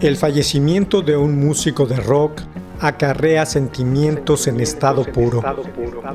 El 0.00 0.16
fallecimiento 0.16 1.02
de 1.02 1.14
un 1.14 1.38
músico 1.38 1.84
de 1.84 1.96
rock 1.96 2.40
acarrea 2.80 3.44
sentimientos 3.44 4.46
en 4.46 4.58
estado 4.60 5.04
puro, 5.04 5.42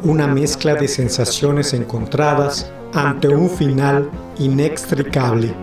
una 0.01 0.25
mezcla 0.25 0.73
de 0.73 0.87
sensaciones 0.87 1.71
encontradas 1.71 2.71
ante 2.95 3.27
un 3.27 3.47
final 3.47 4.09
inextricable. 4.39 5.53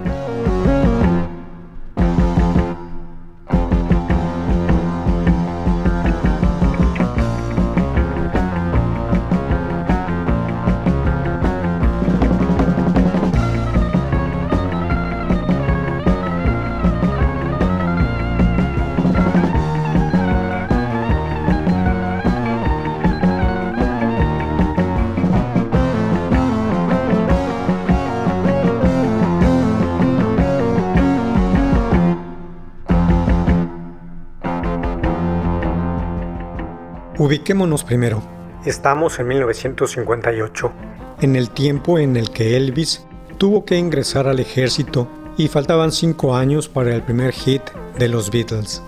Ubiquémonos 37.19 37.85
primero. 37.85 38.23
Estamos 38.65 39.19
en 39.19 39.29
1958, 39.29 40.73
en 41.21 41.37
el 41.37 41.51
tiempo 41.51 41.99
en 41.99 42.17
el 42.17 42.31
que 42.31 42.57
Elvis 42.57 43.05
tuvo 43.37 43.67
que 43.67 43.77
ingresar 43.77 44.29
al 44.29 44.41
ejército 44.41 45.09
y 45.37 45.49
faltaban 45.49 45.93
cinco 45.93 46.35
años 46.35 46.69
para 46.69 46.95
el 46.95 47.03
primer 47.03 47.33
hit 47.33 47.63
de 47.99 48.09
los 48.09 48.31
Beatles. 48.31 48.83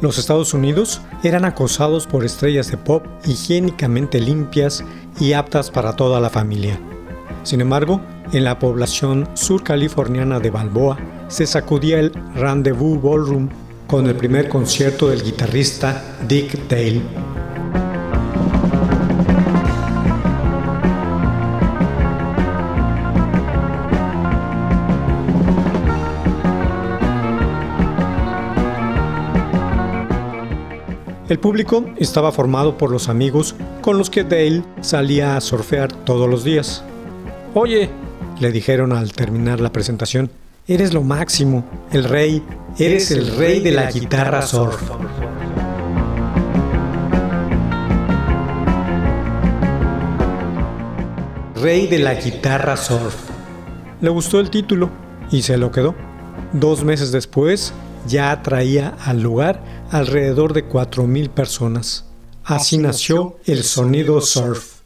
Los 0.00 0.18
Estados 0.18 0.54
Unidos 0.54 1.00
eran 1.22 1.44
acosados 1.44 2.08
por 2.08 2.24
estrellas 2.24 2.68
de 2.70 2.78
pop 2.78 3.04
higiénicamente 3.24 4.20
limpias 4.20 4.84
y 5.20 5.34
aptas 5.34 5.70
para 5.70 5.94
toda 5.94 6.20
la 6.20 6.30
familia. 6.30 6.80
Sin 7.44 7.60
embargo, 7.60 8.00
en 8.32 8.42
la 8.42 8.58
población 8.58 9.28
surcaliforniana 9.34 10.40
de 10.40 10.50
Balboa 10.50 10.98
se 11.28 11.46
sacudía 11.46 12.00
el 12.00 12.12
Rendezvous 12.34 13.00
Ballroom 13.00 13.48
con 13.86 14.06
el 14.06 14.16
primer 14.16 14.48
concierto 14.48 15.08
del 15.08 15.22
guitarrista 15.22 16.18
Dick 16.26 16.68
Dale. 16.68 17.37
El 31.28 31.38
público 31.38 31.84
estaba 31.98 32.32
formado 32.32 32.78
por 32.78 32.90
los 32.90 33.10
amigos 33.10 33.54
con 33.82 33.98
los 33.98 34.08
que 34.08 34.24
Dale 34.24 34.62
salía 34.80 35.36
a 35.36 35.42
surfear 35.42 35.92
todos 35.92 36.26
los 36.26 36.42
días. 36.42 36.82
Oye, 37.52 37.90
le 38.40 38.50
dijeron 38.50 38.94
al 38.94 39.12
terminar 39.12 39.60
la 39.60 39.70
presentación, 39.70 40.30
eres 40.66 40.94
lo 40.94 41.02
máximo, 41.02 41.66
el 41.92 42.04
rey, 42.04 42.42
eres 42.78 43.10
el 43.10 43.36
rey 43.36 43.60
de 43.60 43.72
la 43.72 43.90
guitarra 43.90 44.40
surf. 44.40 44.80
Rey 51.56 51.88
de 51.88 51.98
la 51.98 52.14
guitarra 52.14 52.74
surf. 52.78 53.14
Le 54.00 54.08
gustó 54.08 54.40
el 54.40 54.48
título 54.48 54.88
y 55.30 55.42
se 55.42 55.58
lo 55.58 55.70
quedó. 55.72 55.94
Dos 56.54 56.84
meses 56.84 57.12
después 57.12 57.74
ya 58.06 58.30
atraía 58.30 58.94
al 59.04 59.22
lugar 59.22 59.62
alrededor 59.90 60.52
de 60.52 60.68
4.000 60.68 61.30
personas. 61.30 62.04
Así 62.44 62.78
nació 62.78 63.36
el 63.44 63.62
sonido 63.62 64.20
surf. 64.20 64.77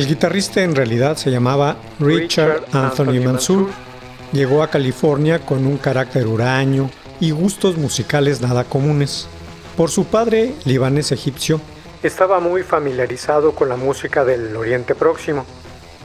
El 0.00 0.06
guitarrista 0.06 0.62
en 0.62 0.74
realidad 0.74 1.18
se 1.18 1.30
llamaba 1.30 1.76
Richard 1.98 2.64
Anthony 2.72 3.22
Mansour. 3.22 3.68
Llegó 4.32 4.62
a 4.62 4.70
California 4.70 5.40
con 5.40 5.66
un 5.66 5.76
carácter 5.76 6.26
huraño 6.26 6.88
y 7.20 7.32
gustos 7.32 7.76
musicales 7.76 8.40
nada 8.40 8.64
comunes. 8.64 9.28
Por 9.76 9.90
su 9.90 10.06
padre, 10.06 10.54
libanés 10.64 11.12
egipcio, 11.12 11.60
estaba 12.02 12.40
muy 12.40 12.62
familiarizado 12.62 13.54
con 13.54 13.68
la 13.68 13.76
música 13.76 14.24
del 14.24 14.56
Oriente 14.56 14.94
Próximo. 14.94 15.44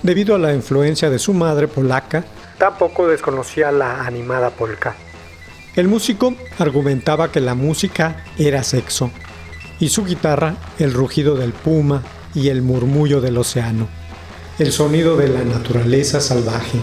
Debido 0.03 0.35
a 0.35 0.39
la 0.39 0.53
influencia 0.53 1.09
de 1.09 1.17
su 1.17 1.33
madre 1.33 1.69
polaca, 1.69 2.25
tampoco 2.57 3.07
desconocía 3.07 3.71
la 3.71 4.05
animada 4.05 4.49
polka. 4.49 4.93
El 5.73 5.87
músico 5.87 6.35
argumentaba 6.59 7.31
que 7.31 7.39
la 7.39 7.55
música 7.55 8.25
era 8.37 8.61
sexo 8.61 9.09
y 9.79 9.87
su 9.87 10.03
guitarra 10.03 10.55
el 10.79 10.91
rugido 10.91 11.35
del 11.35 11.53
puma 11.53 12.03
y 12.35 12.49
el 12.49 12.61
murmullo 12.61 13.21
del 13.21 13.37
océano, 13.37 13.87
el 14.59 14.71
sonido 14.71 15.17
de 15.17 15.29
la 15.29 15.43
naturaleza 15.43 16.21
salvaje. 16.21 16.77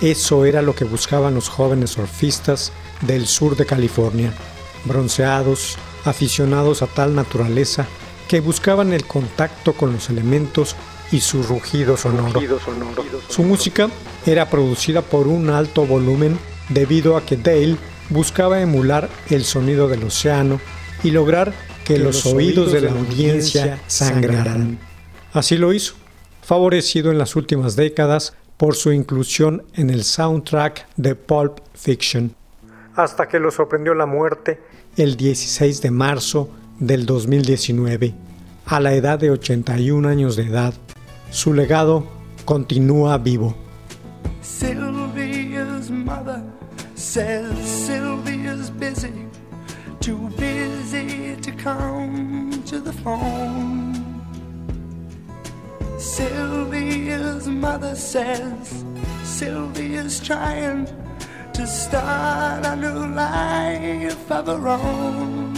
Eso 0.00 0.44
era 0.44 0.60
lo 0.60 0.74
que 0.74 0.84
buscaban 0.84 1.34
los 1.34 1.48
jóvenes 1.48 1.90
surfistas 1.90 2.72
del 3.00 3.26
sur 3.26 3.56
de 3.56 3.64
California, 3.64 4.32
bronceados, 4.84 5.76
aficionados 6.04 6.82
a 6.82 6.86
tal 6.86 7.14
naturaleza, 7.14 7.86
que 8.28 8.40
buscaban 8.40 8.92
el 8.92 9.06
contacto 9.06 9.72
con 9.72 9.92
los 9.92 10.10
elementos 10.10 10.76
y 11.12 11.20
su 11.20 11.42
rugido 11.42 11.96
sonoro. 11.96 12.40
Su 13.28 13.42
música 13.42 13.88
era 14.26 14.50
producida 14.50 15.02
por 15.02 15.28
un 15.28 15.50
alto 15.50 15.86
volumen 15.86 16.38
debido 16.68 17.16
a 17.16 17.24
que 17.24 17.36
Dale 17.36 17.76
buscaba 18.10 18.60
emular 18.60 19.08
el 19.30 19.44
sonido 19.44 19.88
del 19.88 20.04
océano 20.04 20.60
y 21.02 21.10
lograr 21.10 21.52
que, 21.84 21.98
los, 21.98 22.26
oídos 22.26 22.72
de 22.72 22.80
la 22.80 22.90
audiencia 22.90 23.80
sangraran. 23.86 24.78
Así 25.36 25.58
lo 25.58 25.74
hizo, 25.74 25.92
favorecido 26.40 27.10
en 27.10 27.18
las 27.18 27.36
últimas 27.36 27.76
décadas 27.76 28.32
por 28.56 28.74
su 28.74 28.90
inclusión 28.90 29.64
en 29.74 29.90
el 29.90 30.02
soundtrack 30.02 30.86
de 30.96 31.14
Pulp 31.14 31.58
Fiction. 31.74 32.34
Hasta 32.94 33.28
que 33.28 33.38
lo 33.38 33.50
sorprendió 33.50 33.92
la 33.92 34.06
muerte 34.06 34.62
el 34.96 35.14
16 35.18 35.82
de 35.82 35.90
marzo 35.90 36.48
del 36.78 37.04
2019, 37.04 38.14
a 38.64 38.80
la 38.80 38.94
edad 38.94 39.18
de 39.18 39.30
81 39.30 40.08
años 40.08 40.36
de 40.36 40.44
edad. 40.44 40.72
Su 41.30 41.52
legado 41.52 42.06
continúa 42.46 43.18
vivo. 43.18 43.54
Sylvia's 44.40 45.90
mother 45.90 46.40
says 46.94 47.52
Sylvia's 47.62 48.70
busy, 48.70 49.26
too 50.00 50.30
busy 50.38 51.36
to 51.42 51.52
come 51.62 52.62
to 52.64 52.80
the 52.80 52.92
phone. 53.04 53.95
Sylvia's 55.98 57.48
mother 57.48 57.94
says 57.94 58.84
Sylvia's 59.24 60.20
trying 60.20 60.86
to 61.54 61.66
start 61.66 62.66
a 62.66 62.76
new 62.76 63.14
life 63.14 64.30
of 64.30 64.46
her 64.46 64.68
own. 64.68 65.54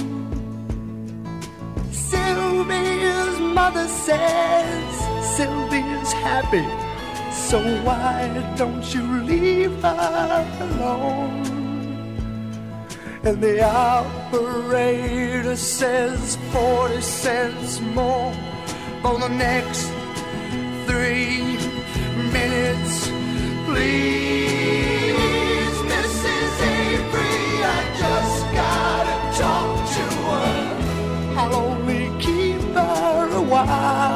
Sylvia's 1.91 3.41
mother 3.41 3.89
says 3.89 5.37
Sylvia's 5.37 6.13
happy, 6.13 6.67
so 7.33 7.59
why 7.83 8.55
don't 8.57 8.95
you 8.95 9.03
leave 9.23 9.83
her 9.83 10.47
alone? 10.61 11.49
And 13.25 13.43
the 13.43 13.65
operator 13.65 15.57
says 15.57 16.39
40 16.53 17.01
cents 17.01 17.81
more 17.81 18.33
for 19.03 19.19
the 19.19 19.29
next 19.29 19.98
three 20.89 21.43
minutes, 22.33 23.09
please. 23.67 25.15
Mrs. 25.93 26.55
Avery, 26.77 27.45
I 27.77 27.79
just 28.03 28.41
gotta 28.61 29.17
talk 29.43 29.71
to 29.97 30.05
her. 30.29 30.55
I'll 31.41 31.55
only 31.55 32.05
keep 32.19 32.63
her 32.75 33.29
a 33.37 33.43
while. 33.43 34.08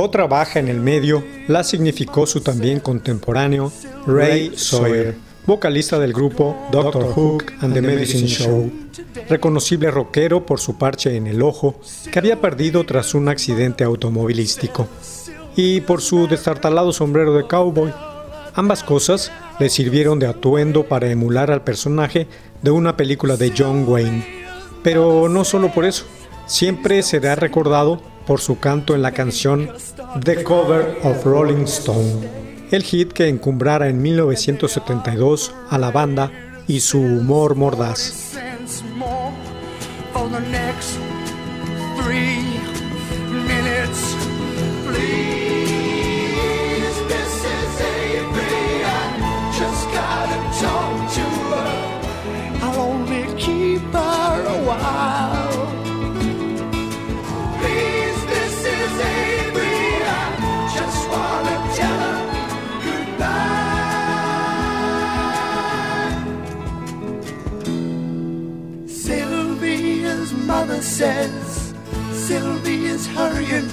Otra 0.00 0.28
baja 0.28 0.60
en 0.60 0.68
el 0.68 0.78
medio 0.78 1.24
la 1.48 1.64
significó 1.64 2.24
su 2.24 2.40
también 2.40 2.78
contemporáneo 2.78 3.72
Ray 4.06 4.52
Sawyer, 4.56 5.16
vocalista 5.44 5.98
del 5.98 6.12
grupo 6.12 6.56
Doctor 6.70 7.12
Hook 7.12 7.46
and 7.60 7.74
the 7.74 7.82
Medicine 7.82 8.28
Show, 8.28 8.70
reconocible 9.28 9.90
rockero 9.90 10.46
por 10.46 10.60
su 10.60 10.78
parche 10.78 11.16
en 11.16 11.26
el 11.26 11.42
ojo 11.42 11.80
que 12.12 12.18
había 12.20 12.40
perdido 12.40 12.86
tras 12.86 13.12
un 13.12 13.28
accidente 13.28 13.82
automovilístico, 13.82 14.86
y 15.56 15.80
por 15.80 16.00
su 16.00 16.28
destartalado 16.28 16.92
sombrero 16.92 17.34
de 17.34 17.48
cowboy. 17.48 17.92
Ambas 18.54 18.84
cosas 18.84 19.32
le 19.58 19.68
sirvieron 19.68 20.20
de 20.20 20.28
atuendo 20.28 20.84
para 20.84 21.10
emular 21.10 21.50
al 21.50 21.64
personaje 21.64 22.28
de 22.62 22.70
una 22.70 22.96
película 22.96 23.36
de 23.36 23.52
John 23.58 23.84
Wayne. 23.84 24.24
Pero 24.84 25.28
no 25.28 25.44
solo 25.44 25.74
por 25.74 25.84
eso, 25.84 26.04
siempre 26.46 27.02
será 27.02 27.34
recordado 27.34 28.00
por 28.28 28.40
su 28.42 28.60
canto 28.60 28.94
en 28.94 29.00
la 29.00 29.12
canción 29.12 29.70
The 30.22 30.44
Cover 30.44 30.98
of 31.02 31.24
Rolling 31.24 31.64
Stone, 31.64 32.28
el 32.70 32.82
hit 32.82 33.12
que 33.12 33.26
encumbrara 33.26 33.88
en 33.88 34.02
1972 34.02 35.54
a 35.70 35.78
la 35.78 35.90
banda 35.90 36.30
y 36.68 36.80
su 36.80 37.00
humor 37.00 37.56
mordaz. 37.56 38.28
for 40.18 40.28
the 54.42 55.37
says 70.98 71.74
Sylvia's 72.10 73.06
hurrying. 73.06 73.68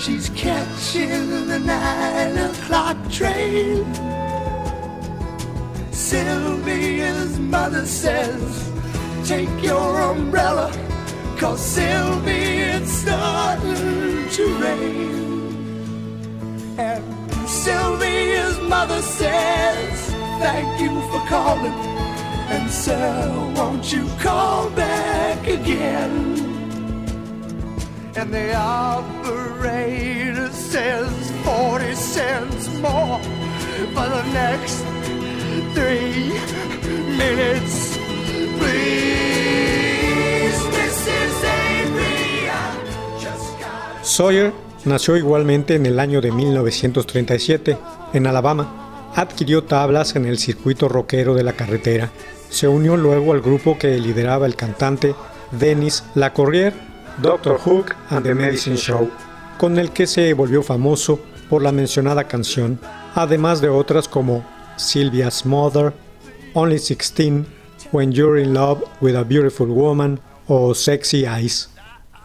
She's 0.00 0.30
catching 0.30 1.46
the 1.46 1.60
nine 1.60 2.36
o'clock 2.36 2.96
train. 3.08 3.84
Sylvia's 5.92 7.38
mother 7.38 7.86
says, 7.86 8.72
Take 9.24 9.62
your 9.62 10.00
umbrella, 10.10 10.72
cause 11.38 11.78
it's 11.78 12.90
starting 12.90 14.28
to 14.30 14.44
rain. 14.64 15.54
And 16.78 17.04
Sylvia's 17.48 18.58
mother 18.62 19.02
says, 19.02 20.10
Thank 20.42 20.80
you 20.80 20.90
for 21.10 21.20
calling. 21.28 21.78
And 22.54 22.68
sir, 22.68 23.52
won't 23.54 23.92
you 23.92 24.08
call 24.18 24.68
back 24.70 25.46
again? 25.46 26.45
And 28.18 28.32
the 28.32 28.54
operator 28.54 30.50
says 30.50 31.10
40 31.44 31.94
cents 31.94 32.68
more 32.80 33.20
for 33.92 34.08
the 34.08 34.22
next 34.32 34.82
three 35.74 36.32
minutes. 37.18 37.98
Please, 38.58 39.06
Sawyer 44.02 44.52
nació 44.86 45.16
igualmente 45.16 45.74
en 45.74 45.84
el 45.84 46.00
año 46.00 46.22
de 46.22 46.32
1937, 46.32 47.76
en 48.14 48.26
Alabama. 48.26 49.10
Adquirió 49.14 49.64
tablas 49.64 50.16
en 50.16 50.24
el 50.24 50.38
circuito 50.38 50.88
rockero 50.88 51.34
de 51.34 51.42
la 51.42 51.52
carretera. 51.52 52.10
Se 52.48 52.66
unió 52.66 52.96
luego 52.96 53.32
al 53.32 53.42
grupo 53.42 53.76
que 53.76 53.98
lideraba 53.98 54.46
el 54.46 54.56
cantante 54.56 55.14
Dennis 55.50 56.04
Lacorriere, 56.14 56.95
Doctor 57.18 57.58
Hook 57.58 57.94
and 58.10 58.24
the 58.24 58.34
Medicine 58.34 58.76
Show, 58.76 59.10
con 59.58 59.78
el 59.78 59.90
que 59.90 60.06
se 60.06 60.34
volvió 60.34 60.62
famoso 60.62 61.18
por 61.48 61.62
la 61.62 61.72
mencionada 61.72 62.24
canción, 62.24 62.78
además 63.14 63.60
de 63.60 63.68
otras 63.70 64.06
como 64.06 64.44
Sylvia's 64.76 65.46
Mother, 65.46 65.94
Only 66.52 66.78
16, 66.78 67.46
When 67.92 68.12
You're 68.12 68.42
in 68.42 68.52
Love 68.52 68.82
with 69.00 69.16
a 69.16 69.22
Beautiful 69.22 69.68
Woman 69.68 70.20
o 70.46 70.74
Sexy 70.74 71.24
Eyes. 71.24 71.70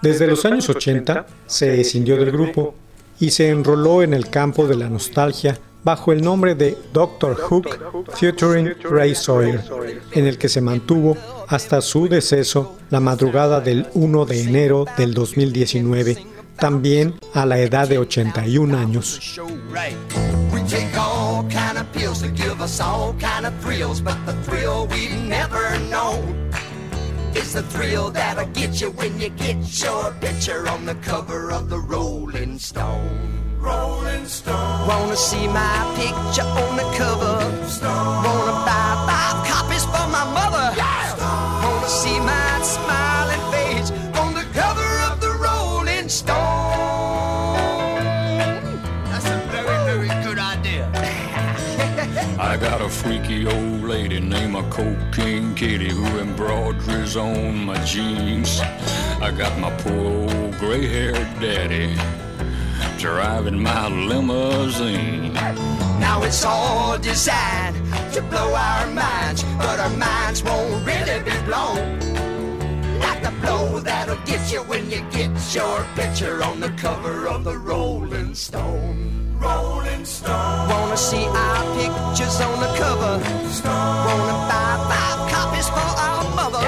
Desde 0.01 0.27
los 0.27 0.43
años 0.45 0.67
80 0.67 1.25
se 1.45 1.79
escindió 1.79 2.17
del 2.17 2.31
grupo 2.31 2.75
y 3.19 3.31
se 3.31 3.50
enroló 3.50 4.03
en 4.03 4.13
el 4.13 4.29
campo 4.29 4.67
de 4.67 4.75
la 4.75 4.89
nostalgia 4.89 5.57
bajo 5.84 6.12
el 6.12 6.22
nombre 6.22 6.56
de 6.56 6.78
Doctor 6.94 7.36
Hook 7.36 7.68
featuring 8.16 8.74
Ray 8.84 9.16
Sawyer, 9.16 9.64
en 10.12 10.28
el 10.28 10.38
que 10.38 10.50
se 10.50 10.62
mantuvo 10.62 11.18
hasta 11.48 11.82
su 11.82 12.08
deceso 12.08 12.78
la 12.90 13.00
madrugada 13.00 13.62
del 13.62 13.88
1 13.94 14.26
de 14.26 14.42
enero 14.42 14.86
del 14.98 15.14
2019, 15.14 16.26
también 16.58 17.16
a 17.34 17.46
la 17.46 17.60
edad 17.60 17.88
de 17.88 17.98
81 17.98 18.78
años. 18.78 19.40
the 27.52 27.62
thrill 27.64 28.10
that'll 28.10 28.46
get 28.54 28.80
you 28.80 28.92
when 28.92 29.20
you 29.20 29.28
get 29.30 29.58
your 29.84 30.14
picture 30.22 30.70
on 30.70 30.86
the 30.86 30.96
cover 30.96 31.52
of 31.52 31.70
the 31.70 31.78
Rolling 31.78 32.58
Stone. 32.58 33.31
Rolling 33.62 34.25
Stone. 34.25 34.88
Wanna 34.88 35.15
see 35.15 35.48
my 35.48 35.77
picture 35.96 36.41
on 36.41 36.75
the 36.77 36.88
cover? 36.98 37.38
Wanna 38.25 38.56
buy 38.65 38.89
five 39.08 39.38
copies 39.48 39.86
for 39.86 40.08
my 40.10 40.25
mother? 40.39 40.68
Wanna 41.63 41.88
see 41.88 42.20
my 42.20 42.62
smiling 42.63 43.44
face 43.53 43.91
on 44.20 44.34
the 44.34 44.46
cover 44.60 44.91
of 45.12 45.22
the 45.22 45.32
Rolling 45.46 46.10
Stone? 46.10 46.38
That's 49.12 49.27
a 49.27 49.38
very, 49.53 49.77
very 49.89 50.24
good 50.24 50.39
idea. 50.39 50.89
I 52.39 52.58
got 52.58 52.82
a 52.82 52.89
freaky 52.89 53.46
old 53.46 53.84
lady 53.84 54.20
named 54.20 54.56
a 54.56 54.68
cocaine 54.72 55.53
kitty 55.53 55.91
who 55.91 56.20
embroideries 56.20 57.15
on 57.15 57.65
my 57.65 57.77
jeans. 57.86 58.60
I 59.22 59.30
got 59.30 59.56
my 59.60 59.70
poor 59.82 60.32
old 60.34 60.58
gray-haired 60.58 61.39
daddy 61.39 61.96
driving 63.01 63.63
my 63.63 63.88
limousine. 63.88 65.34
Now 65.34 66.22
it's 66.22 66.46
all 66.46 67.00
designed 67.00 67.75
to 68.13 68.22
blow 68.22 68.53
our 68.53 68.86
minds, 68.91 69.41
but 69.58 69.79
our 69.79 69.89
minds 69.98 70.43
won't 70.43 70.86
really 70.86 71.20
be 71.24 71.36
blown. 71.50 72.00
Like 73.00 73.24
the 73.24 73.34
blow 73.41 73.79
that'll 73.79 74.24
get 74.27 74.53
you 74.53 74.60
when 74.70 74.91
you 74.91 75.01
get 75.10 75.31
your 75.55 75.84
picture 75.96 76.43
on 76.43 76.60
the 76.60 76.70
cover 76.77 77.27
of 77.27 77.43
the 77.43 77.58
Rolling 77.58 78.36
Stone. 78.36 79.36
Rolling 79.39 80.05
Stone. 80.05 80.70
Wanna 80.70 80.96
see 80.96 81.25
our 81.25 81.63
pictures 81.81 82.39
on 82.39 82.60
the 82.60 82.72
cover? 82.77 83.13
Stone. 83.50 84.05
Wanna 84.05 84.38
buy 84.51 84.72
five 84.91 85.20
copies 85.34 85.67
for 85.70 85.89
our 86.05 86.24
mother? 86.36 86.62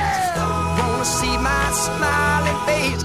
Wanna 0.80 1.06
see 1.06 1.38
my 1.38 1.72
smiling 1.74 2.60
face 2.66 3.04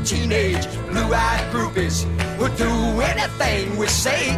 of 0.00 0.06
teenage 0.06 0.66
blue-eyed 0.88 1.52
groupies 1.52 2.04
who'll 2.36 2.54
do 2.56 3.00
anything 3.00 3.76
we 3.76 3.86
say. 3.86 4.34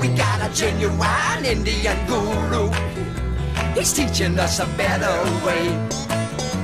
We 0.00 0.08
got 0.16 0.48
a 0.48 0.54
genuine 0.54 1.44
Indian 1.44 1.96
guru. 2.06 2.70
He's 3.74 3.92
teaching 3.92 4.38
us 4.38 4.60
a 4.60 4.66
better 4.76 5.16
way. 5.44 5.66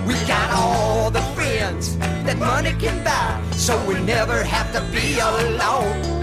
We 0.07 0.15
got 0.27 0.51
all 0.53 1.11
the 1.11 1.23
friends 1.35 1.97
that 1.99 2.39
money 2.39 2.75
can 2.79 3.03
buy, 3.05 3.43
so 3.53 3.73
we 3.87 3.95
never 4.01 4.43
have 4.43 4.73
to 4.73 4.81
be 4.93 5.19
alone. 5.19 6.23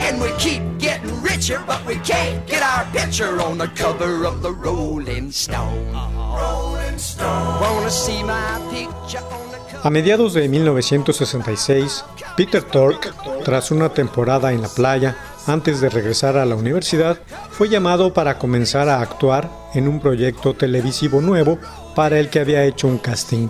And 0.00 0.20
we 0.20 0.30
keep 0.38 0.62
getting 0.78 1.20
richer, 1.22 1.62
but 1.66 1.84
we 1.84 1.96
can't 1.96 2.46
get 2.46 2.62
our 2.62 2.84
picture 2.92 3.40
on 3.40 3.58
the 3.58 3.68
cover 3.68 4.24
of 4.24 4.42
the 4.42 4.52
Rolling 4.52 5.32
Stone. 5.32 5.94
Uh-huh. 5.94 6.38
Rolling 6.40 6.98
Stone. 6.98 7.60
Wanna 7.60 7.90
see 7.90 8.22
my 8.22 8.60
picture 8.70 9.18
on 9.18 9.28
the 9.28 9.34
cover? 9.34 9.45
A 9.86 9.90
mediados 9.90 10.34
de 10.34 10.48
1966, 10.48 12.04
Peter 12.36 12.60
Tork, 12.60 13.14
tras 13.44 13.70
una 13.70 13.90
temporada 13.90 14.52
en 14.52 14.60
la 14.60 14.68
playa, 14.68 15.16
antes 15.46 15.80
de 15.80 15.88
regresar 15.88 16.36
a 16.36 16.44
la 16.44 16.56
universidad, 16.56 17.20
fue 17.52 17.68
llamado 17.68 18.12
para 18.12 18.36
comenzar 18.36 18.88
a 18.88 19.00
actuar 19.00 19.48
en 19.74 19.86
un 19.86 20.00
proyecto 20.00 20.54
televisivo 20.54 21.20
nuevo 21.20 21.60
para 21.94 22.18
el 22.18 22.30
que 22.30 22.40
había 22.40 22.64
hecho 22.64 22.88
un 22.88 22.98
casting. 22.98 23.46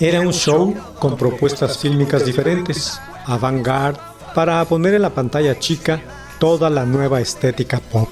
Era 0.00 0.20
un 0.20 0.34
show 0.34 0.74
con 0.98 1.16
propuestas 1.16 1.78
fílmicas 1.78 2.26
diferentes, 2.26 3.00
avant-garde, 3.24 3.98
para 4.34 4.62
poner 4.66 4.92
en 4.92 5.00
la 5.00 5.14
pantalla 5.14 5.58
chica 5.58 5.98
toda 6.38 6.68
la 6.68 6.84
nueva 6.84 7.22
estética 7.22 7.80
pop. 7.80 8.10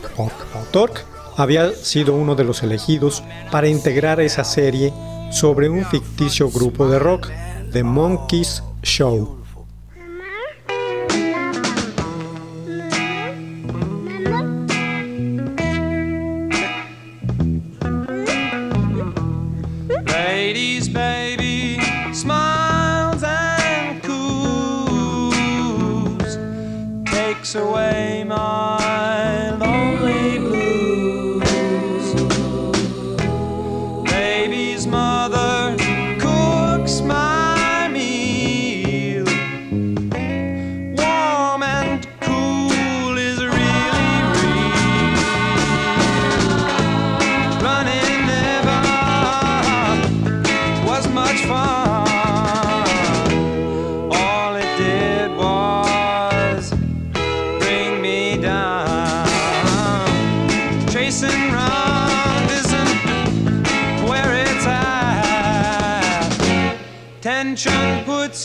Tork 0.70 1.04
había 1.36 1.70
sido 1.72 2.14
uno 2.14 2.34
de 2.34 2.44
los 2.44 2.62
elegidos 2.62 3.22
para 3.50 3.68
integrar 3.68 4.22
esa 4.22 4.42
serie 4.42 4.90
sobre 5.32 5.68
un 5.68 5.84
ficticio 5.86 6.50
grupo 6.50 6.86
de 6.88 6.98
rock, 6.98 7.28
The 7.72 7.82
Monkeys 7.82 8.62
Show. 8.82 9.41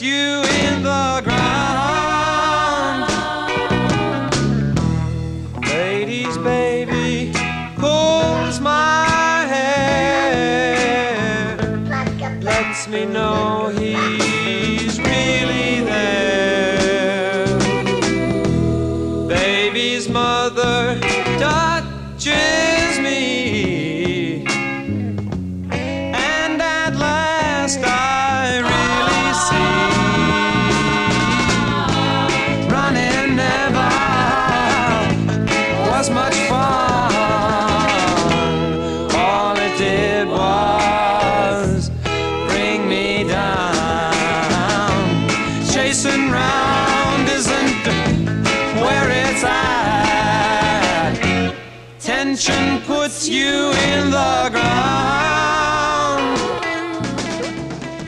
You 0.01 0.43
in 0.43 0.83
the 0.83 1.21
ground. 1.23 1.36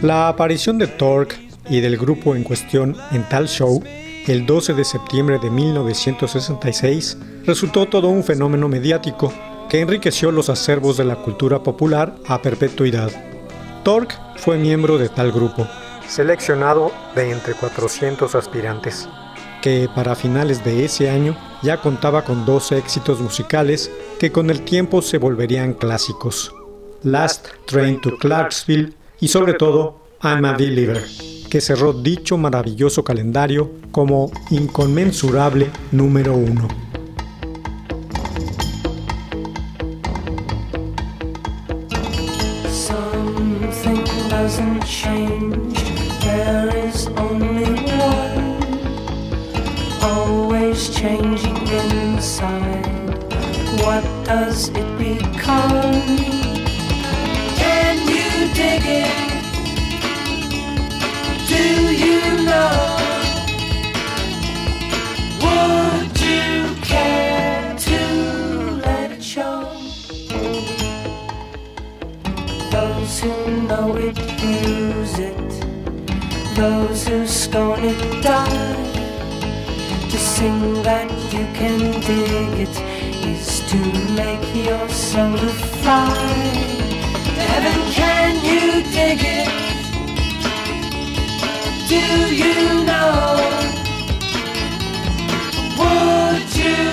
La 0.01 0.29
aparición 0.29 0.77
de 0.77 0.87
Torque 0.87 1.35
y 1.69 1.81
del 1.81 1.97
grupo 1.97 2.33
en 2.33 2.43
cuestión 2.43 2.95
en 3.11 3.27
tal 3.27 3.49
show, 3.49 3.83
el 4.27 4.45
12 4.45 4.73
de 4.73 4.85
septiembre 4.85 5.39
de 5.39 5.49
1966, 5.49 7.17
resultó 7.45 7.85
todo 7.85 8.07
un 8.07 8.23
fenómeno 8.23 8.69
mediático 8.69 9.33
que 9.67 9.81
enriqueció 9.81 10.31
los 10.31 10.49
acervos 10.49 10.95
de 10.95 11.03
la 11.03 11.17
cultura 11.17 11.61
popular 11.63 12.15
a 12.27 12.41
perpetuidad. 12.41 13.11
Torque 13.83 14.15
fue 14.37 14.57
miembro 14.57 14.97
de 14.97 15.09
tal 15.09 15.33
grupo, 15.33 15.67
seleccionado 16.07 16.93
de 17.13 17.31
entre 17.31 17.53
400 17.53 18.35
aspirantes, 18.35 19.09
que 19.61 19.89
para 19.93 20.15
finales 20.15 20.63
de 20.63 20.85
ese 20.85 21.09
año 21.09 21.35
ya 21.61 21.81
contaba 21.81 22.23
con 22.23 22.45
dos 22.45 22.71
éxitos 22.71 23.19
musicales 23.19 23.91
que 24.17 24.31
con 24.31 24.49
el 24.49 24.61
tiempo 24.61 25.01
se 25.01 25.17
volverían 25.17 25.73
clásicos. 25.73 26.53
Last 27.03 27.47
Train 27.65 27.99
to 27.99 28.17
Clarksville 28.17 28.93
y 29.21 29.27
sobre 29.27 29.53
todo 29.53 29.99
I'm 30.21 30.45
a 30.45 30.53
Believer, 30.53 31.03
que 31.49 31.61
cerró 31.61 31.93
dicho 31.93 32.37
maravilloso 32.37 33.03
calendario 33.03 33.71
como 33.91 34.31
inconmensurable 34.49 35.69
número 35.91 36.35
uno. 36.35 36.67
Something 42.69 44.03
doesn't 44.29 44.83
change. 44.85 45.79
There 46.21 46.69
is 46.87 47.07
only 47.17 47.71
one. 47.97 48.59
Always 50.01 50.89
changing 50.89 51.55
inside. 51.67 52.85
What 53.81 54.03
does 54.25 54.69
it 54.69 54.97
become? 54.97 56.48
digging. 58.59 59.29
Do 61.53 61.65
you 62.03 62.19
know? 62.49 62.71
Would 65.43 66.15
you 66.29 66.75
care 66.91 67.77
to 67.87 68.01
let 68.85 69.11
it 69.15 69.23
show? 69.23 69.57
Those 72.75 73.13
who 73.21 73.33
know 73.69 73.87
it 74.07 74.17
use 74.41 75.15
it. 75.31 75.51
Those 76.61 77.07
who 77.07 77.25
scorn 77.27 77.83
it 77.93 78.01
die. 78.21 78.75
To 80.11 80.17
sing 80.33 80.59
that 80.87 81.09
you 81.33 81.45
can 81.59 81.79
dig 82.09 82.53
it 82.67 82.75
is 83.33 83.47
to 83.71 83.79
make 84.21 84.47
your 84.67 84.85
soul 84.89 85.37
to 85.37 85.49
fly. 85.81 86.69
Heaven 87.51 88.08
you 88.59 88.83
dig 88.91 89.19
it? 89.21 89.49
Do 91.87 92.03
you 92.41 92.83
know? 92.83 93.37
Would 95.79 96.55
you 96.55 96.88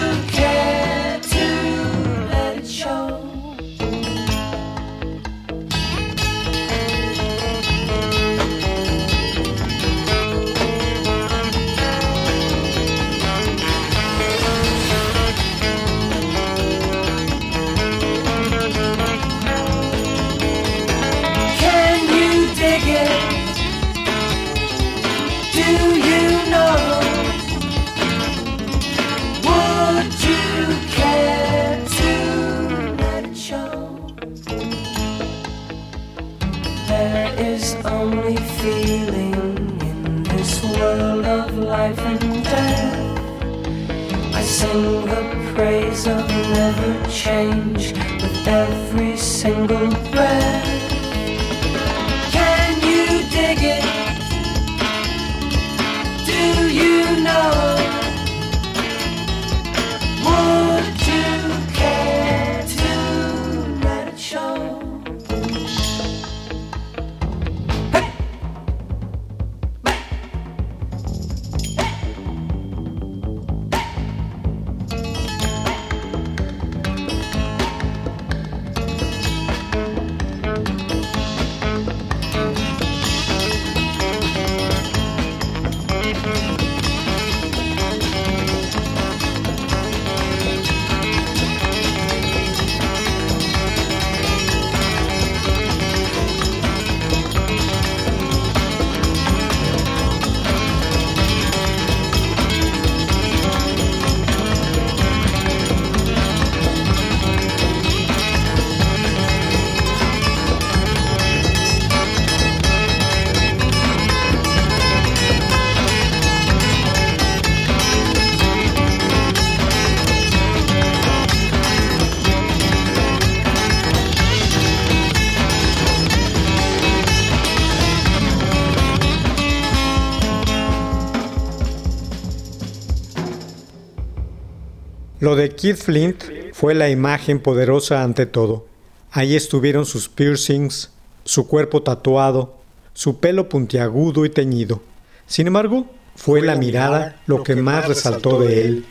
Lo 135.26 135.34
de 135.34 135.56
Keith 135.56 135.78
Flint 135.78 136.22
fue 136.52 136.72
la 136.72 136.88
imagen 136.88 137.40
poderosa 137.40 138.04
ante 138.04 138.26
todo. 138.26 138.68
Ahí 139.10 139.34
estuvieron 139.34 139.84
sus 139.84 140.08
piercings, 140.08 140.90
su 141.24 141.48
cuerpo 141.48 141.82
tatuado, 141.82 142.54
su 142.94 143.18
pelo 143.18 143.48
puntiagudo 143.48 144.24
y 144.24 144.30
teñido. 144.30 144.82
Sin 145.26 145.48
embargo, 145.48 145.86
fue 146.14 146.42
la 146.42 146.54
mirada 146.54 147.20
lo 147.26 147.42
que 147.42 147.56
más 147.56 147.88
resaltó 147.88 148.38
de 148.38 148.66
él, 148.66 148.84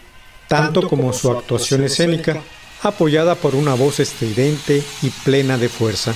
tanto 0.50 0.89
como 0.89 1.13
su 1.13 1.32
actuación 1.32 1.86
escénica, 1.86 2.41
apoyada 2.84 3.36
por 3.36 3.56
una 3.56 3.74
voz 3.74 4.02
estridente 4.02 4.84
y 5.04 5.12
plena 5.24 5.58
de 5.58 5.69
fuerza. 5.69 6.13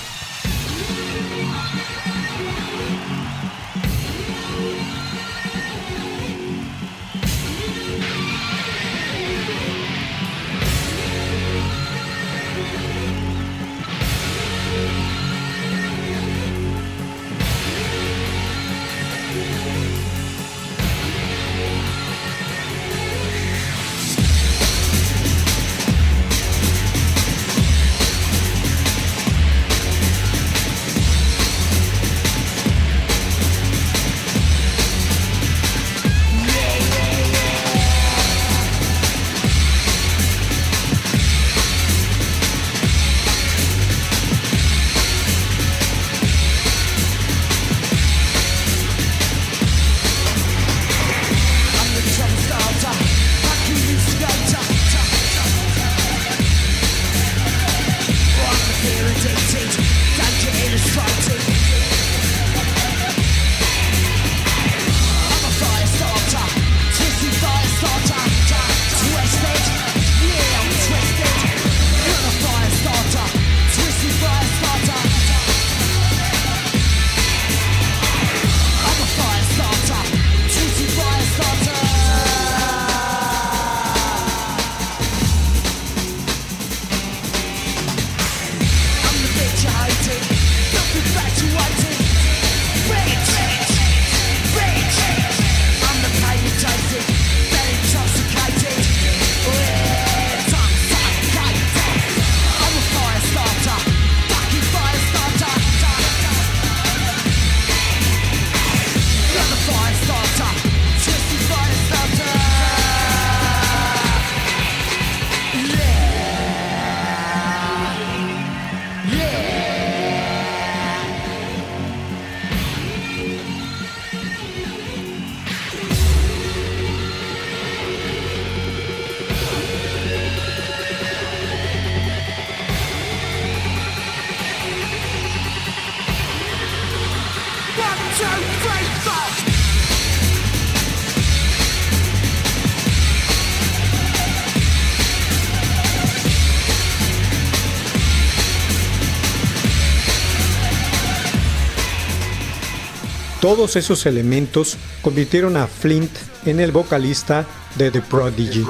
Todos 153.41 153.77
esos 153.77 154.05
elementos 154.05 154.75
convirtieron 155.01 155.55
a 155.55 155.65
Flint 155.67 156.11
en 156.45 156.59
el 156.59 156.73
vocalista 156.73 157.45
de 157.75 157.89
The 157.89 158.01
Prodigy, 158.01 158.65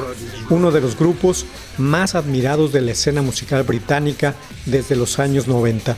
uno 0.52 0.70
de 0.70 0.80
los 0.80 0.96
grupos 0.96 1.48
más 1.80 2.14
admirados 2.14 2.72
de 2.72 2.82
la 2.82 2.92
escena 2.92 3.24
musical 3.24 3.64
británica 3.64 4.36
desde 4.68 4.96
los 4.96 5.18
años 5.18 5.48
90. 5.48 5.98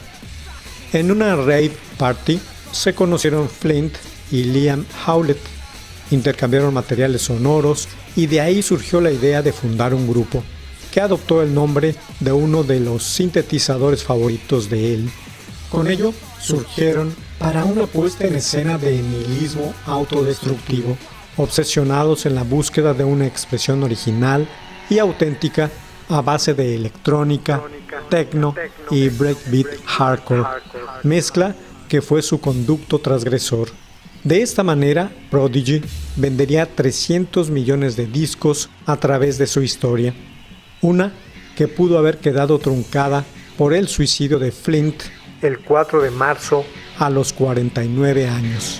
En 0.93 1.11
una 1.11 1.35
rave 1.35 1.73
party 1.97 2.39
se 2.71 2.93
conocieron 2.93 3.49
Flint 3.49 3.93
y 4.31 4.45
Liam 4.45 4.85
Howlett, 5.05 5.39
intercambiaron 6.09 6.73
materiales 6.73 7.23
sonoros 7.23 7.89
y 8.15 8.27
de 8.27 8.39
ahí 8.39 8.61
surgió 8.61 9.01
la 9.01 9.11
idea 9.11 9.41
de 9.41 9.51
fundar 9.51 9.93
un 9.93 10.07
grupo, 10.07 10.43
que 10.93 11.01
adoptó 11.01 11.41
el 11.41 11.53
nombre 11.53 11.93
de 12.21 12.31
uno 12.31 12.63
de 12.63 12.79
los 12.79 13.03
sintetizadores 13.03 14.01
favoritos 14.01 14.69
de 14.69 14.93
él. 14.93 15.09
Con 15.69 15.87
ello 15.89 16.13
surgieron 16.39 17.13
para 17.41 17.65
una 17.65 17.87
puesta 17.87 18.27
en 18.27 18.35
escena 18.35 18.77
de 18.77 19.01
nihilismo 19.01 19.73
autodestructivo, 19.87 20.95
obsesionados 21.37 22.27
en 22.27 22.35
la 22.35 22.43
búsqueda 22.43 22.93
de 22.93 23.03
una 23.03 23.25
expresión 23.25 23.81
original 23.81 24.47
y 24.91 24.99
auténtica 24.99 25.71
a 26.07 26.21
base 26.21 26.53
de 26.53 26.75
electrónica, 26.75 27.63
techno 28.11 28.53
y 28.91 29.09
breakbeat 29.09 29.65
hardcore, 29.85 30.43
mezcla 31.01 31.55
que 31.89 32.03
fue 32.03 32.21
su 32.21 32.39
conducto 32.39 32.99
transgresor. 32.99 33.69
De 34.23 34.43
esta 34.43 34.61
manera, 34.61 35.11
Prodigy 35.31 35.81
vendería 36.17 36.67
300 36.67 37.49
millones 37.49 37.95
de 37.95 38.05
discos 38.05 38.69
a 38.85 38.97
través 38.97 39.39
de 39.39 39.47
su 39.47 39.63
historia, 39.63 40.13
una 40.81 41.11
que 41.55 41.67
pudo 41.67 41.97
haber 41.97 42.19
quedado 42.19 42.59
truncada 42.59 43.25
por 43.57 43.73
el 43.73 43.87
suicidio 43.87 44.37
de 44.37 44.51
Flint 44.51 45.01
el 45.41 45.59
4 45.59 46.01
de 46.01 46.11
marzo 46.11 46.65
a 47.01 47.09
los 47.09 47.33
49 47.33 48.27
años. 48.29 48.79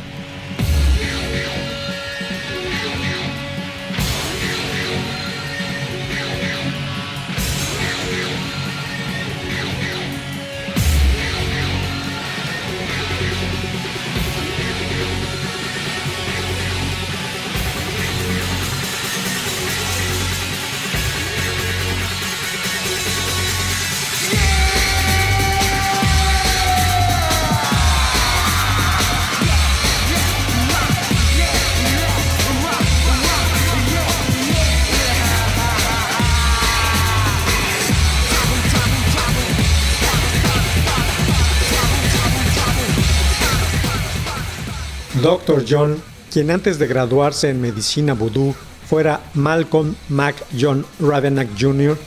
Dr. 45.21 45.63
John, 45.67 46.01
quien 46.31 46.49
antes 46.49 46.79
de 46.79 46.87
graduarse 46.87 47.49
en 47.49 47.61
medicina 47.61 48.13
vudú 48.13 48.55
fuera 48.87 49.21
Malcolm 49.35 49.95
Mac 50.09 50.35
John 50.59 50.85
Ravenack 50.99 51.49
Jr., 51.59 51.97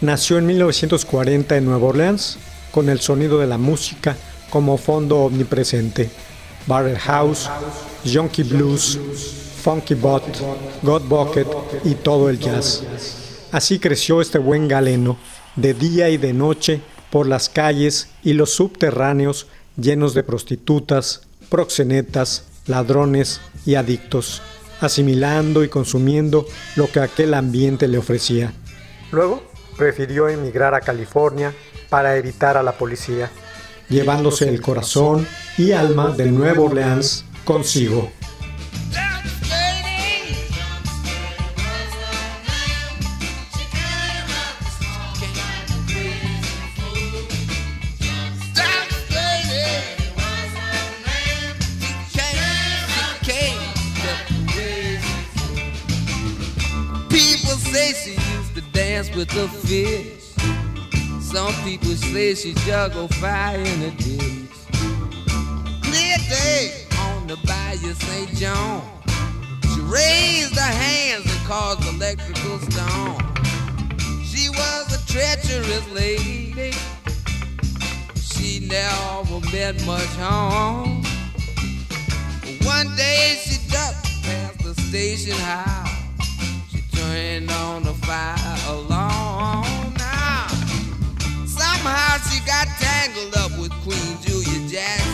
nació 0.00 0.38
en 0.38 0.46
1940 0.46 1.56
en 1.56 1.64
Nueva 1.66 1.88
Orleans 1.88 2.38
con 2.70 2.88
el 2.88 3.00
sonido 3.00 3.38
de 3.38 3.46
la 3.46 3.58
música 3.58 4.16
como 4.48 4.78
fondo 4.78 5.18
omnipresente. 5.18 6.10
Barrel 6.66 6.98
House, 6.98 7.50
Junkie 8.10 8.42
Blues, 8.42 8.98
Funky 9.62 9.94
Bot, 9.94 10.24
God 10.82 11.02
Bucket 11.02 11.48
y 11.84 11.94
todo 11.94 12.30
el 12.30 12.38
jazz. 12.38 12.82
Así 13.52 13.78
creció 13.78 14.22
este 14.22 14.38
buen 14.38 14.66
galeno, 14.66 15.18
de 15.56 15.74
día 15.74 16.08
y 16.08 16.16
de 16.16 16.32
noche, 16.32 16.80
por 17.10 17.26
las 17.26 17.50
calles 17.50 18.08
y 18.24 18.32
los 18.32 18.54
subterráneos 18.54 19.46
llenos 19.76 20.14
de 20.14 20.22
prostitutas, 20.22 21.22
proxenetas, 21.50 22.44
ladrones 22.66 23.40
y 23.66 23.74
adictos, 23.74 24.42
asimilando 24.80 25.64
y 25.64 25.68
consumiendo 25.68 26.46
lo 26.76 26.90
que 26.90 27.00
aquel 27.00 27.34
ambiente 27.34 27.88
le 27.88 27.98
ofrecía. 27.98 28.52
Luego 29.10 29.42
prefirió 29.76 30.28
emigrar 30.28 30.74
a 30.74 30.80
California 30.80 31.52
para 31.88 32.16
evitar 32.16 32.56
a 32.56 32.62
la 32.62 32.72
policía, 32.72 33.30
llevándose 33.88 34.48
el 34.48 34.60
corazón 34.60 35.26
y 35.58 35.72
alma 35.72 36.10
de 36.10 36.30
Nueva 36.30 36.62
Orleans 36.62 37.24
consigo. 37.44 38.10
Say 62.12 62.34
she 62.34 62.52
juggle 62.66 63.08
fire 63.08 63.56
in 63.58 63.80
the 63.80 63.90
ditch. 63.92 64.50
Clear 65.82 66.16
day 66.28 66.86
on 66.98 67.26
the 67.26 67.36
Bayou 67.46 67.94
St. 67.94 68.28
John. 68.36 68.82
She 69.72 69.80
raised 69.80 70.54
her 70.54 70.74
hands 70.84 71.24
and 71.24 71.46
caused 71.46 71.82
electrical 71.88 72.58
storm. 72.68 73.16
She 74.24 74.50
was 74.50 74.84
a 74.94 75.06
treacherous 75.10 75.90
lady. 75.92 76.72
She 78.16 78.66
never 78.66 79.40
meant 79.50 79.86
much 79.86 80.12
harm. 80.20 81.02
One 82.62 82.94
day 82.94 83.38
she 83.42 83.56
ducked 83.70 84.04
past 84.22 84.58
the 84.62 84.74
station 84.74 85.32
house 85.32 85.88
She 86.70 86.82
turned 86.94 87.50
on 87.50 87.84
the 87.84 87.94
fire. 87.94 88.52
Somehow 88.66 89.81
she 92.32 92.40
got 92.46 92.66
tangled 92.78 93.34
up 93.36 93.52
with 93.58 93.72
Queen 93.84 94.16
Julia 94.24 94.66
Jackson 94.68 95.12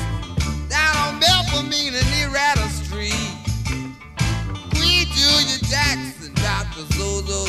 on 1.03 1.21
Street. 2.71 3.13
Queen 4.71 5.07
Julia 5.07 5.59
Jackson 5.69 6.33
Zozo. 6.93 7.49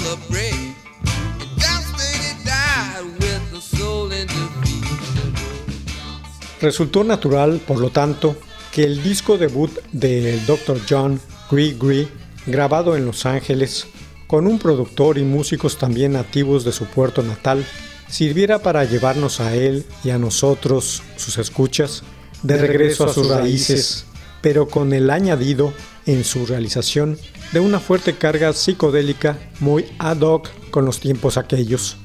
Resultó 6.61 7.03
natural, 7.03 7.61
por 7.65 7.79
lo 7.79 7.89
tanto, 7.89 8.35
que 8.71 8.83
el 8.83 9.01
disco 9.01 9.37
debut 9.37 9.71
del 9.91 10.45
Dr. 10.45 10.81
John 10.89 11.21
Gree 11.49 12.09
grabado 12.45 12.97
en 12.97 13.05
Los 13.05 13.25
Ángeles, 13.25 13.87
con 14.27 14.45
un 14.45 14.59
productor 14.59 15.17
y 15.17 15.23
músicos 15.23 15.77
también 15.77 16.13
nativos 16.13 16.65
de 16.65 16.73
su 16.73 16.85
puerto 16.85 17.23
natal, 17.23 17.65
sirviera 18.09 18.59
para 18.59 18.83
llevarnos 18.83 19.39
a 19.39 19.55
él 19.55 19.85
y 20.03 20.09
a 20.09 20.17
nosotros, 20.17 21.03
sus 21.15 21.37
escuchas, 21.37 22.03
de 22.43 22.57
regreso 22.57 23.05
a 23.05 23.13
sus 23.13 23.27
raíces, 23.27 24.05
pero 24.41 24.67
con 24.67 24.93
el 24.93 25.09
añadido 25.09 25.73
en 26.05 26.23
su 26.23 26.45
realización 26.45 27.17
de 27.51 27.59
una 27.59 27.79
fuerte 27.79 28.15
carga 28.15 28.53
psicodélica 28.53 29.37
muy 29.59 29.85
ad 29.99 30.21
hoc 30.21 30.49
con 30.71 30.85
los 30.85 30.99
tiempos 30.99 31.37
aquellos. 31.37 31.97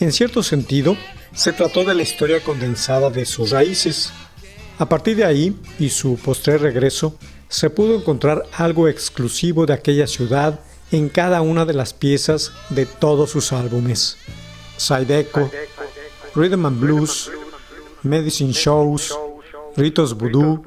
En 0.00 0.12
cierto 0.12 0.42
sentido, 0.42 0.96
se 1.34 1.52
trató 1.52 1.84
de 1.84 1.94
la 1.94 2.02
historia 2.02 2.40
condensada 2.42 3.10
de 3.10 3.24
sus 3.24 3.50
raíces. 3.50 4.12
A 4.78 4.88
partir 4.88 5.16
de 5.16 5.24
ahí 5.24 5.56
y 5.78 5.88
su 5.88 6.16
postre 6.16 6.58
regreso, 6.58 7.16
se 7.48 7.70
pudo 7.70 7.96
encontrar 7.96 8.44
algo 8.52 8.88
exclusivo 8.88 9.66
de 9.66 9.72
aquella 9.72 10.06
ciudad 10.06 10.60
en 10.92 11.08
cada 11.08 11.40
una 11.40 11.64
de 11.64 11.74
las 11.74 11.94
piezas 11.94 12.52
de 12.70 12.86
todos 12.86 13.30
sus 13.30 13.52
álbumes. 13.52 14.16
Sideco, 14.78 15.50
Rhythm 16.34 16.66
and 16.66 16.80
Blues, 16.80 17.30
Medicine 18.02 18.52
Shows, 18.52 19.16
Ritos 19.76 20.16
Voodoo 20.16 20.62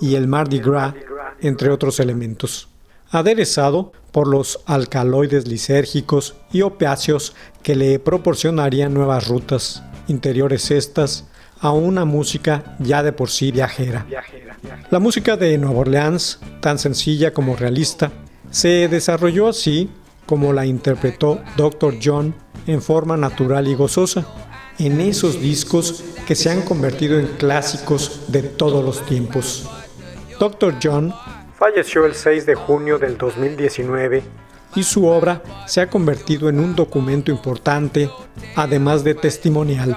y 0.00 0.16
el 0.16 0.28
Mardi 0.28 0.58
Gras, 0.58 0.94
entre 1.40 1.70
otros 1.70 2.00
elementos. 2.00 2.68
Aderezado 3.10 3.92
por 4.12 4.28
los 4.28 4.60
alcaloides 4.66 5.46
lisérgicos 5.46 6.34
y 6.52 6.62
opiáceos 6.62 7.34
que 7.62 7.74
le 7.74 7.98
proporcionarían 7.98 8.92
nuevas 8.92 9.28
rutas, 9.28 9.82
interiores 10.08 10.70
estas, 10.70 11.26
a 11.60 11.70
una 11.70 12.04
música 12.04 12.76
ya 12.78 13.02
de 13.02 13.12
por 13.12 13.30
sí 13.30 13.52
viajera. 13.52 14.06
La 14.90 14.98
música 14.98 15.36
de 15.36 15.56
Nueva 15.58 15.80
Orleans, 15.80 16.38
tan 16.60 16.78
sencilla 16.78 17.32
como 17.32 17.56
realista, 17.56 18.12
se 18.50 18.88
desarrolló 18.88 19.48
así 19.48 19.88
como 20.26 20.52
la 20.52 20.66
interpretó 20.66 21.40
Dr. 21.56 21.96
John 22.02 22.34
en 22.66 22.82
forma 22.82 23.16
natural 23.16 23.68
y 23.68 23.74
gozosa, 23.74 24.26
en 24.78 25.00
esos 25.00 25.40
discos 25.40 26.04
que 26.26 26.34
se 26.34 26.50
han 26.50 26.62
convertido 26.62 27.18
en 27.18 27.26
clásicos 27.38 28.22
de 28.28 28.42
todos 28.42 28.84
los 28.84 29.04
tiempos. 29.06 29.68
Dr. 30.38 30.76
John 30.82 31.14
falleció 31.56 32.06
el 32.06 32.14
6 32.14 32.46
de 32.46 32.54
junio 32.54 32.98
del 32.98 33.16
2019 33.16 34.22
y 34.74 34.82
su 34.82 35.06
obra 35.06 35.42
se 35.66 35.80
ha 35.80 35.88
convertido 35.88 36.48
en 36.48 36.58
un 36.58 36.74
documento 36.74 37.30
importante, 37.30 38.10
además 38.56 39.04
de 39.04 39.14
testimonial. 39.14 39.96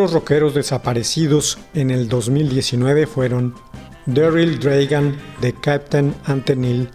Otros 0.00 0.14
rockeros 0.14 0.54
desaparecidos 0.54 1.58
en 1.74 1.90
el 1.90 2.08
2019 2.08 3.06
fueron 3.06 3.54
Daryl 4.06 4.58
Dragan 4.58 5.14
de 5.42 5.52
Captain 5.52 6.14
Anthony, 6.24 6.88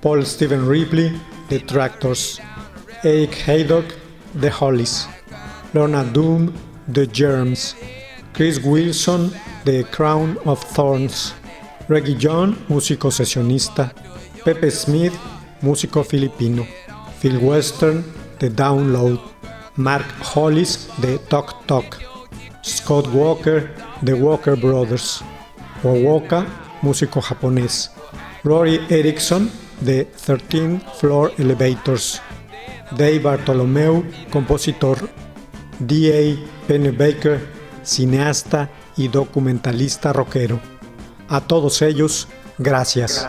Paul 0.00 0.24
Stephen 0.24 0.70
Ripley 0.70 1.20
de 1.50 1.58
Tractors, 1.58 2.40
Eric 3.02 3.36
Haydock 3.48 3.86
de 4.34 4.52
Hollies, 4.56 5.08
Lorna 5.72 6.04
Doom 6.04 6.52
de 6.86 7.10
Germs, 7.12 7.74
Chris 8.32 8.60
Wilson 8.62 9.32
de 9.64 9.82
Crown 9.86 10.38
of 10.44 10.64
Thorns, 10.76 11.34
Reggie 11.88 12.16
John, 12.22 12.56
músico 12.68 13.10
sesionista, 13.10 13.92
Pepe 14.44 14.70
Smith, 14.70 15.12
músico 15.60 16.04
filipino, 16.04 16.64
Phil 17.20 17.36
Western 17.38 18.04
de 18.38 18.48
Download, 18.48 19.18
Mark 19.74 20.06
Hollis 20.36 20.88
de 20.98 21.18
Talk 21.18 21.66
Talk, 21.66 22.13
Scott 22.64 23.08
Walker 23.12 23.70
de 24.00 24.14
Walker 24.14 24.56
Brothers, 24.56 25.22
Wawoka, 25.82 26.46
músico 26.80 27.20
japonés, 27.20 27.90
Rory 28.42 28.80
Erickson 28.88 29.50
de 29.80 30.04
13 30.04 30.80
Floor 30.98 31.32
Elevators, 31.38 32.22
Dave 32.92 33.18
Bartolomeu, 33.18 34.04
compositor, 34.30 35.10
D.A. 35.78 36.66
Pennebaker, 36.66 37.46
cineasta 37.82 38.70
y 38.96 39.08
documentalista 39.08 40.12
rockero. 40.12 40.58
A 41.28 41.40
todos 41.40 41.82
ellos, 41.82 42.28
gracias. 42.58 43.28